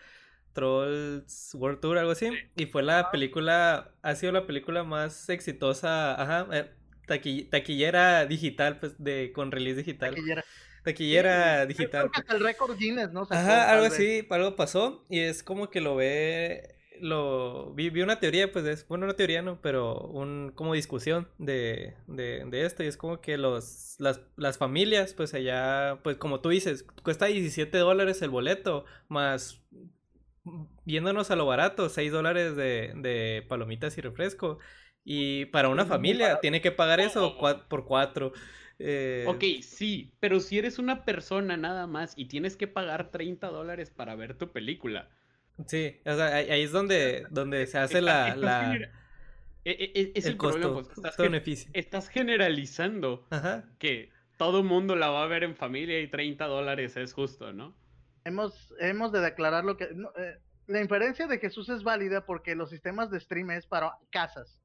Trolls 0.54 1.52
World 1.56 1.80
Tour, 1.82 1.98
algo 2.00 2.12
así, 2.12 2.30
y 2.56 2.66
fue 2.68 2.84
la 2.84 3.12
película, 3.12 3.92
ha 4.02 4.16
sido 4.16 4.32
la 4.34 4.48
película 4.48 4.84
más 4.84 5.30
exitosa, 5.30 6.22
ajá, 6.22 6.48
eh, 6.58 6.72
taqui- 7.08 7.50
taquillera 7.50 8.26
digital, 8.26 8.80
pues, 8.80 8.96
de, 9.04 9.32
con 9.34 9.52
release 9.52 9.78
digital. 9.78 10.12
Taquillera. 10.16 10.44
Taquillera 10.84 11.66
Yo 11.78 11.86
digital. 11.88 12.12
que 12.12 12.20
hasta 12.22 12.34
el 12.36 12.44
récord 12.44 12.78
Guinness, 12.78 13.12
¿no? 13.12 13.26
Sacó, 13.26 13.42
Ajá, 13.42 13.72
algo 13.72 13.86
así, 13.86 14.26
algo 14.32 14.56
pasó 14.56 15.06
y 15.10 15.20
es 15.20 15.44
como 15.44 15.70
que 15.70 15.82
lo 15.82 15.96
ve, 15.96 16.76
lo 17.00 17.74
vi, 17.76 17.92
vi 17.92 18.02
una 18.02 18.20
teoría, 18.20 18.52
pues 18.52 18.66
es, 18.66 18.88
bueno, 18.88 19.06
una 19.06 19.16
teoría 19.16 19.44
no, 19.44 19.62
pero 19.62 20.00
un 20.02 20.52
como 20.56 20.74
discusión 20.74 21.30
de, 21.38 21.96
de, 22.08 22.44
de 22.46 22.66
esto 22.66 22.84
y 22.84 22.88
es 22.88 22.98
como 22.98 23.22
que 23.22 23.38
los, 23.38 23.96
las, 24.00 24.22
las 24.36 24.58
familias, 24.58 25.14
pues 25.14 25.36
allá, 25.36 26.00
pues 26.04 26.18
como 26.18 26.42
tú 26.42 26.50
dices, 26.50 26.84
cuesta 27.04 27.28
17 27.28 27.78
dólares 27.78 28.22
el 28.24 28.32
boleto, 28.32 28.86
más 29.10 29.62
viéndonos 30.86 31.32
a 31.32 31.36
lo 31.36 31.46
barato, 31.46 31.90
6 31.90 32.12
dólares 32.12 32.56
de, 32.56 32.94
de 32.96 33.46
palomitas 33.48 33.98
y 33.98 34.02
refresco. 34.02 34.60
Y 35.04 35.46
para 35.46 35.70
una 35.70 35.86
familia 35.86 36.40
tiene 36.40 36.62
que 36.62 36.72
pagar 36.72 37.00
eso 37.00 37.38
por 37.70 37.86
cuatro. 37.86 38.34
Eh, 38.80 39.26
Ok, 39.28 39.44
sí, 39.62 40.14
pero 40.20 40.40
si 40.40 40.58
eres 40.58 40.80
una 40.80 41.04
persona 41.06 41.58
nada 41.58 41.86
más 41.86 42.14
y 42.18 42.26
tienes 42.26 42.56
que 42.56 42.68
pagar 42.68 43.12
30 43.12 43.48
dólares 43.50 43.90
para 43.92 44.16
ver 44.16 44.36
tu 44.38 44.52
película. 44.52 45.10
Sí, 45.68 46.00
o 46.06 46.16
sea, 46.16 46.28
ahí, 46.36 46.62
es 46.64 46.72
donde, 46.72 47.26
donde 47.30 47.68
se 47.68 47.78
hace 47.78 48.00
está- 48.00 48.30
la, 48.30 48.36
la, 48.38 48.62
genera- 48.72 48.92
e- 49.66 49.72
e- 49.72 49.92
e- 50.02 50.12
es 50.16 50.26
el 50.26 50.32
el, 50.32 50.38
problema, 50.38 50.64
costo, 50.64 50.74
pues, 50.76 50.88
estás, 50.98 51.12
costo 51.12 51.24
beneficio. 51.24 51.70
estás 51.74 52.08
generalizando 52.08 53.28
Ajá. 53.30 53.66
que 53.80 54.10
todo 54.38 54.64
mundo 54.64 54.96
la 54.96 55.10
va 55.10 55.24
a 55.24 55.28
ver 55.28 55.44
en 55.44 55.56
familia 55.58 56.00
y 56.00 56.08
30 56.08 56.46
dólares 56.46 56.96
es 56.96 57.12
justo, 57.14 57.52
¿no? 57.52 57.76
Hemos, 58.24 58.74
hemos 58.80 59.12
de 59.12 59.20
declarar 59.20 59.66
lo 59.66 59.76
que... 59.76 59.90
no, 59.94 60.12
eh, 60.16 60.40
la 60.68 60.80
inferencia 60.82 61.28
de 61.28 61.40
Jesús 61.40 61.68
es 61.68 61.84
válida 61.84 62.26
porque 62.26 62.56
los 62.56 62.70
sistemas 62.70 63.12
de 63.12 63.20
stream 63.20 63.52
es 63.52 63.66
para 63.68 63.92
casas. 64.12 64.62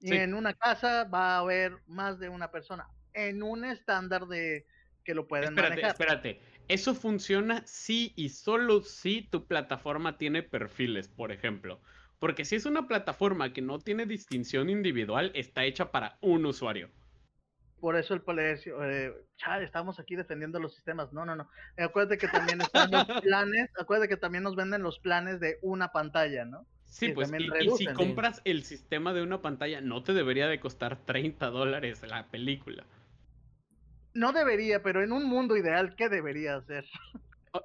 Y 0.00 0.08
Sí. 0.08 0.14
en 0.16 0.34
una 0.34 0.52
casa 0.52 1.04
va 1.04 1.36
a 1.36 1.38
haber 1.38 1.78
más 1.86 2.18
de 2.18 2.28
una 2.28 2.50
persona. 2.50 2.86
En 3.26 3.42
un 3.42 3.64
estándar 3.64 4.26
de 4.26 4.66
que 5.04 5.14
lo 5.14 5.26
pueden 5.26 5.48
Espérate, 5.48 5.70
manejar. 5.70 5.90
espérate. 5.90 6.40
Eso 6.68 6.94
funciona 6.94 7.66
si 7.66 8.12
y 8.14 8.28
solo 8.28 8.82
si 8.82 9.22
tu 9.22 9.46
plataforma 9.46 10.18
tiene 10.18 10.42
perfiles, 10.42 11.08
por 11.08 11.32
ejemplo. 11.32 11.80
Porque 12.18 12.44
si 12.44 12.56
es 12.56 12.66
una 12.66 12.86
plataforma 12.86 13.52
que 13.52 13.62
no 13.62 13.78
tiene 13.78 14.04
distinción 14.06 14.68
individual, 14.68 15.32
está 15.34 15.64
hecha 15.64 15.90
para 15.90 16.18
un 16.20 16.44
usuario. 16.46 16.90
Por 17.80 17.96
eso 17.96 18.12
el 18.12 18.22
colegio, 18.22 18.84
eh, 18.84 19.14
chale, 19.36 19.64
estamos 19.64 20.00
aquí 20.00 20.16
defendiendo 20.16 20.58
los 20.58 20.74
sistemas. 20.74 21.12
No, 21.12 21.24
no, 21.24 21.36
no. 21.36 21.48
Acuérdate 21.76 22.18
que 22.18 22.28
también 22.28 22.60
están 22.60 22.90
los 22.90 23.06
planes, 23.22 23.70
acuérdate 23.78 24.08
que 24.08 24.16
también 24.16 24.44
nos 24.44 24.56
venden 24.56 24.82
los 24.82 24.98
planes 24.98 25.40
de 25.40 25.58
una 25.62 25.92
pantalla, 25.92 26.44
¿no? 26.44 26.66
Sí, 26.84 27.10
pues, 27.10 27.30
y, 27.38 27.66
y 27.66 27.70
si 27.70 27.86
compras 27.86 28.42
el 28.44 28.64
sistema 28.64 29.12
de 29.12 29.22
una 29.22 29.40
pantalla, 29.42 29.80
no 29.80 30.02
te 30.02 30.12
debería 30.12 30.48
de 30.48 30.58
costar 30.58 31.04
30 31.04 31.46
dólares 31.50 32.02
la 32.02 32.28
película. 32.30 32.84
No 34.14 34.32
debería, 34.32 34.82
pero 34.82 35.02
en 35.02 35.12
un 35.12 35.24
mundo 35.24 35.56
ideal, 35.56 35.94
¿qué 35.96 36.08
debería 36.08 36.56
hacer? 36.56 36.84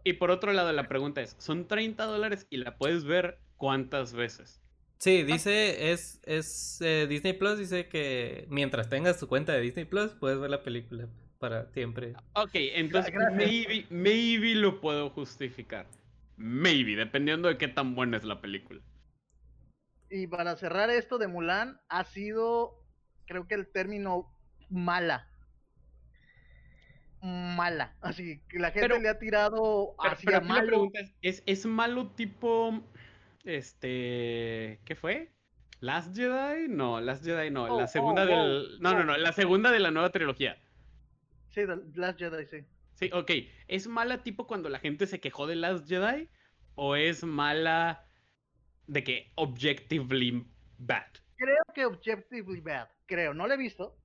Y 0.03 0.13
por 0.13 0.31
otro 0.31 0.53
lado, 0.53 0.71
la 0.71 0.87
pregunta 0.87 1.21
es, 1.21 1.35
¿son 1.39 1.67
30 1.67 2.05
dólares 2.05 2.47
y 2.49 2.57
la 2.57 2.77
puedes 2.77 3.03
ver 3.05 3.39
cuántas 3.57 4.13
veces? 4.13 4.61
Sí, 4.97 5.23
dice, 5.23 5.91
es, 5.91 6.21
es 6.23 6.79
eh, 6.81 7.07
Disney 7.09 7.33
Plus, 7.33 7.57
dice 7.57 7.89
que 7.89 8.45
mientras 8.49 8.89
tengas 8.89 9.19
tu 9.19 9.27
cuenta 9.27 9.51
de 9.51 9.59
Disney 9.59 9.85
Plus, 9.85 10.11
puedes 10.13 10.39
ver 10.39 10.49
la 10.49 10.63
película 10.63 11.09
para 11.39 11.65
siempre. 11.71 12.13
Ok, 12.35 12.51
entonces 12.53 13.13
maybe, 13.33 13.85
maybe 13.89 14.55
lo 14.55 14.79
puedo 14.79 15.09
justificar. 15.09 15.87
Maybe, 16.37 16.95
dependiendo 16.95 17.49
de 17.49 17.57
qué 17.57 17.67
tan 17.67 17.95
buena 17.95 18.15
es 18.15 18.23
la 18.23 18.39
película. 18.39 18.79
Y 20.09 20.27
para 20.27 20.55
cerrar 20.55 20.89
esto 20.89 21.17
de 21.17 21.27
Mulan, 21.27 21.81
ha 21.89 22.05
sido, 22.05 22.79
creo 23.25 23.45
que 23.47 23.55
el 23.55 23.67
término 23.67 24.33
mala. 24.69 25.27
Mala. 27.23 27.95
Así 28.01 28.41
que 28.49 28.59
la 28.59 28.71
gente 28.71 28.89
Pero- 28.89 28.99
le 29.01 29.07
ha 29.09 29.17
tirado 29.17 29.95
Pero, 29.97 30.13
hacia 30.13 30.25
pero 30.25 30.41
la 30.41 30.47
malo. 30.47 30.67
pregunta 30.67 30.99
es, 30.99 31.13
¿es, 31.21 31.43
es 31.45 31.65
malo 31.65 32.11
tipo, 32.11 32.83
este, 33.45 34.81
¿qué 34.83 34.95
fue? 34.95 35.31
¿Last 35.79 36.15
Jedi? 36.15 36.67
No, 36.67 36.99
Last 36.99 37.23
Jedi 37.23 37.49
no, 37.49 37.63
Oh, 37.65 37.79
la 37.79 37.87
segunda 37.87 38.23
oh, 38.23 38.25
del... 38.25 38.79
No, 38.81 38.91
no, 38.93 38.99
oh. 38.99 39.03
no, 39.03 39.17
la 39.17 39.31
segunda 39.31 39.71
de 39.71 39.79
la 39.79 39.91
nueva 39.91 40.09
trilogía. 40.11 40.61
Sí, 41.49 41.61
Last 41.95 42.19
Jedi, 42.19 42.45
sí. 42.45 42.65
Sí, 42.95 43.09
ok. 43.13 43.31
¿Es 43.67 43.87
mala 43.87 44.21
tipo 44.23 44.45
cuando 44.45 44.69
la 44.69 44.79
gente 44.79 45.07
se 45.07 45.19
quejó 45.19 45.47
de 45.47 45.55
Last 45.55 45.87
Jedi? 45.87 46.29
¿O 46.75 46.95
es 46.95 47.23
mala 47.23 48.05
de 48.87 49.03
que 49.03 49.31
objectively 49.35 50.45
bad? 50.77 51.05
Creo 51.37 51.63
que 51.73 51.85
Objectively 51.85 52.61
Bad, 52.61 52.87
creo, 53.05 53.33
no 53.33 53.47
lo 53.47 53.53
he 53.53 53.57
visto, 53.57 53.97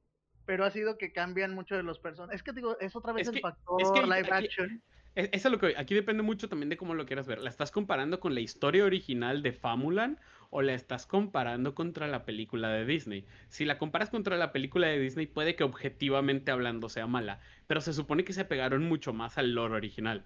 pero 0.49 0.65
ha 0.65 0.71
sido 0.71 0.97
que 0.97 1.13
cambian 1.13 1.55
mucho 1.55 1.77
de 1.77 1.83
los 1.83 1.99
personajes. 1.99 2.37
Es 2.37 2.43
que 2.43 2.55
digo, 2.55 2.79
es 2.81 2.97
otra 2.97 3.13
vez 3.13 3.25
Es 3.25 3.29
el 3.29 3.35
que- 3.35 3.41
factor 3.43 3.83
es 3.83 3.91
que 3.91 4.01
live 4.03 4.29
aquí- 4.33 4.47
action. 4.47 4.83
Es, 5.15 5.29
eso 5.33 5.49
es 5.49 5.53
lo 5.53 5.59
que 5.59 5.75
aquí 5.77 5.95
depende 5.95 6.23
mucho 6.23 6.49
también 6.49 6.71
de 6.71 6.79
cómo 6.79 6.95
lo 6.95 7.05
quieras 7.05 7.27
ver. 7.27 7.39
¿La 7.41 7.51
estás 7.51 7.71
comparando 7.71 8.19
con 8.19 8.33
la 8.35 8.41
historia 8.41 8.87
original 8.87 9.43
de 9.43 9.53
Famulan 9.53 10.19
o 10.49 10.63
la 10.63 10.73
estás 10.73 11.05
comparando 11.07 11.75
contra 11.75 12.07
la 12.09 12.25
película 12.25 12.71
de 12.71 12.87
Disney? 12.87 13.27
Si 13.51 13.67
la 13.67 13.77
comparas 13.77 14.09
contra 14.09 14.39
la 14.39 14.51
película 14.51 14.87
de 14.87 14.99
Disney, 14.99 15.27
puede 15.27 15.55
que 15.55 15.65
objetivamente 15.65 16.51
hablando 16.51 16.89
sea 16.89 17.07
mala, 17.07 17.41
pero 17.67 17.83
se 17.83 17.93
supone 17.93 18.25
que 18.25 18.33
se 18.33 18.47
pegaron 18.47 18.85
mucho 18.85 19.13
más 19.13 19.37
al 19.37 19.53
lore 19.53 19.75
original. 19.75 20.25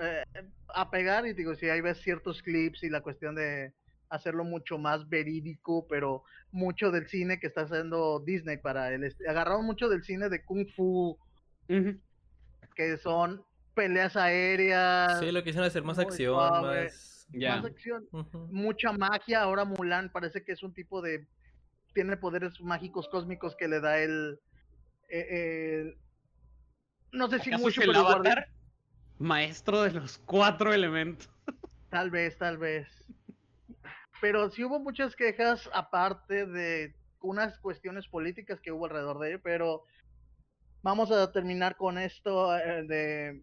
eh, 0.00 0.22
a 0.68 0.88
pegar 0.92 1.26
y 1.26 1.32
digo, 1.32 1.56
si 1.56 1.68
ahí 1.68 1.80
ves 1.80 1.98
ciertos 2.00 2.40
clips 2.44 2.84
y 2.84 2.90
la 2.90 3.00
cuestión 3.00 3.34
de 3.34 3.72
hacerlo 4.10 4.44
mucho 4.44 4.78
más 4.78 5.08
verídico, 5.08 5.86
pero 5.88 6.24
mucho 6.50 6.90
del 6.90 7.08
cine 7.08 7.38
que 7.38 7.46
está 7.46 7.62
haciendo 7.62 8.20
Disney 8.20 8.56
para 8.56 8.92
est- 8.94 9.20
Agarraron 9.28 9.64
mucho 9.64 9.88
del 9.88 10.02
cine 10.02 10.28
de 10.28 10.44
Kung 10.44 10.66
Fu, 10.74 11.18
que 12.74 12.96
son 12.98 13.44
peleas 13.74 14.16
aéreas, 14.16 15.20
Sí, 15.20 15.30
lo 15.30 15.42
quisieron 15.42 15.66
hacer 15.68 15.82
más 15.82 15.98
acción, 15.98 16.34
suave. 16.34 16.84
más... 16.84 17.26
Ya. 17.30 17.56
más 17.56 17.66
acción, 17.66 18.08
mucha 18.50 18.90
magia. 18.92 19.42
Ahora 19.42 19.64
Mulan 19.66 20.10
parece 20.10 20.42
que 20.44 20.52
es 20.52 20.62
un 20.62 20.72
tipo 20.72 21.02
de... 21.02 21.26
Tiene 21.92 22.16
poderes 22.16 22.58
mágicos 22.60 23.06
cósmicos 23.08 23.54
que 23.56 23.68
le 23.68 23.80
da 23.80 23.98
el... 23.98 24.40
eh, 25.10 25.80
el- 25.82 25.98
no 27.12 27.28
sé 27.28 27.38
si 27.40 27.50
¿Acaso 27.50 27.64
mucho, 27.64 27.82
el 27.82 27.88
pero 27.88 28.00
avatar? 28.06 28.48
Maestro 29.18 29.82
de 29.82 29.92
los 29.92 30.18
cuatro 30.18 30.72
elementos. 30.72 31.28
Tal 31.90 32.10
vez, 32.10 32.36
tal 32.38 32.56
vez. 32.58 32.86
Pero 34.20 34.50
sí 34.50 34.64
hubo 34.64 34.80
muchas 34.80 35.14
quejas 35.14 35.68
aparte 35.72 36.46
de 36.46 36.94
unas 37.20 37.58
cuestiones 37.58 38.06
políticas 38.08 38.60
que 38.60 38.72
hubo 38.72 38.86
alrededor 38.86 39.18
de 39.18 39.30
ello, 39.30 39.40
pero 39.42 39.84
vamos 40.82 41.10
a 41.10 41.32
terminar 41.32 41.76
con 41.76 41.98
esto 41.98 42.56
eh, 42.56 42.84
de 42.84 43.42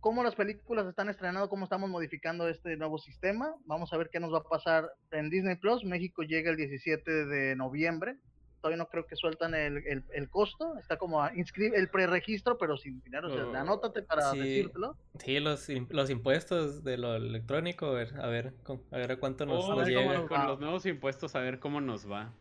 cómo 0.00 0.22
las 0.22 0.34
películas 0.34 0.86
están 0.86 1.08
estrenando, 1.08 1.48
cómo 1.48 1.64
estamos 1.64 1.90
modificando 1.90 2.48
este 2.48 2.76
nuevo 2.76 2.98
sistema. 2.98 3.52
Vamos 3.66 3.92
a 3.92 3.96
ver 3.96 4.10
qué 4.10 4.20
nos 4.20 4.32
va 4.32 4.38
a 4.38 4.44
pasar 4.44 4.90
en 5.10 5.30
Disney 5.30 5.56
Plus. 5.56 5.84
México 5.84 6.22
llega 6.22 6.50
el 6.50 6.56
17 6.56 7.26
de 7.26 7.56
noviembre. 7.56 8.16
Todavía 8.60 8.76
no 8.78 8.88
creo 8.88 9.06
que 9.06 9.14
sueltan 9.14 9.54
el, 9.54 9.78
el, 9.86 10.04
el 10.12 10.28
costo. 10.28 10.76
Está 10.78 10.96
como 10.96 11.22
a 11.22 11.30
el 11.30 11.88
preregistro, 11.90 12.58
pero 12.58 12.76
sin 12.76 13.00
dinero. 13.02 13.28
O 13.28 13.30
sea, 13.32 13.44
Oh, 13.46 13.54
anótate 13.56 14.02
para 14.02 14.30
sí. 14.32 14.38
decírtelo. 14.38 14.96
Sí, 15.20 15.38
los, 15.40 15.68
los 15.90 16.10
impuestos 16.10 16.82
de 16.82 16.96
lo 16.98 17.14
electrónico, 17.14 17.86
a 17.86 17.92
ver, 17.92 18.20
a 18.20 18.26
ver, 18.26 18.54
a 18.90 18.96
ver 18.96 19.12
a 19.12 19.16
cuánto 19.20 19.46
nos, 19.46 19.64
Oh, 19.64 19.74
nos 19.76 19.86
ver 19.86 19.94
cómo 19.94 20.08
llega. 20.08 20.18
nos 20.20 20.28
con 20.28 20.38
va. 20.40 20.46
los 20.46 20.60
nuevos 20.60 20.86
impuestos, 20.86 21.36
a 21.36 21.40
ver 21.40 21.60
cómo 21.60 21.80
nos 21.80 22.10
va. 22.10 22.32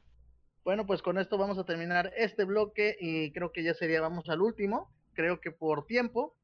Bueno, 0.63 0.85
pues 0.85 1.01
con 1.01 1.17
esto 1.17 1.37
vamos 1.37 1.57
a 1.59 1.63
terminar 1.63 2.11
este 2.17 2.43
bloque 2.43 2.97
y 2.99 3.31
creo 3.31 3.51
que 3.51 3.63
ya 3.63 3.73
sería, 3.73 4.01
vamos 4.01 4.27
al 4.29 4.41
último, 4.41 4.91
creo 5.13 5.39
que 5.39 5.51
por 5.51 5.85
tiempo 5.85 6.35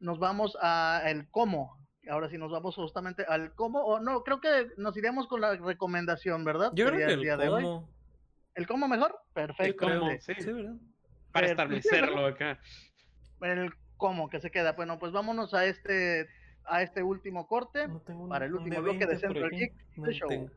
nos 0.00 0.18
vamos 0.18 0.58
a 0.60 1.02
el 1.06 1.28
cómo. 1.30 1.78
Ahora 2.10 2.28
sí 2.28 2.36
nos 2.36 2.50
vamos 2.50 2.74
justamente 2.74 3.24
al 3.26 3.54
cómo, 3.54 3.80
o 3.84 4.00
no, 4.00 4.24
creo 4.24 4.40
que 4.40 4.66
nos 4.76 4.96
iremos 4.96 5.28
con 5.28 5.40
la 5.40 5.54
recomendación, 5.56 6.44
¿verdad? 6.44 6.72
Yo 6.74 6.86
creo 6.86 6.98
que 6.98 7.04
el 7.04 7.10
el 7.12 7.20
día 7.22 7.36
de 7.36 7.48
hoy. 7.48 7.62
cómo. 7.62 7.88
¿El 8.54 8.66
cómo 8.66 8.88
mejor? 8.88 9.18
Perfecto. 9.32 9.86
cómo. 9.88 10.10
Sí. 10.20 10.34
Sí, 10.38 10.52
¿verdad? 10.52 10.74
Para 11.32 11.46
establecerlo 11.46 12.26
acá. 12.26 12.58
El 13.40 13.72
cómo 13.96 14.28
que 14.28 14.40
se 14.40 14.50
queda. 14.50 14.72
Bueno, 14.72 14.98
pues 14.98 15.12
vámonos 15.12 15.54
a 15.54 15.64
este 15.66 16.28
a 16.64 16.80
este 16.82 17.02
último 17.02 17.48
corte 17.48 17.88
No 17.88 18.00
tengo 18.02 18.22
un- 18.22 18.28
para 18.28 18.46
el 18.46 18.54
último 18.54 18.80
bloque 18.82 19.04
de 19.06 19.16
D20 19.16 19.20
por 19.20 19.20
Central. 19.20 19.50
Geek 19.50 19.72
No 19.96 20.10
Show. 20.12 20.28
tengo. 20.28 20.50